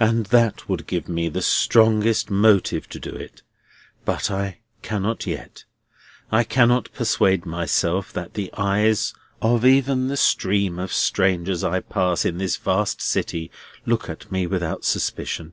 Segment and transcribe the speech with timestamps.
[0.00, 3.42] "And that would give me the strongest motive to do it.
[4.06, 5.66] But I cannot yet.
[6.32, 9.12] I cannot persuade myself that the eyes
[9.42, 13.50] of even the stream of strangers I pass in this vast city
[13.84, 15.52] look at me without suspicion.